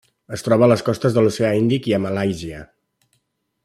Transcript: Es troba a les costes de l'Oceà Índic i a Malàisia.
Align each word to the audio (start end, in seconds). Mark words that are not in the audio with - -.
Es 0.37 0.43
troba 0.47 0.65
a 0.67 0.69
les 0.71 0.83
costes 0.87 1.19
de 1.19 1.25
l'Oceà 1.25 1.53
Índic 1.61 1.91
i 1.93 1.97
a 1.99 2.03
Malàisia. 2.09 2.67